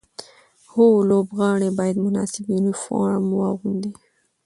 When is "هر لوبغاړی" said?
0.71-1.69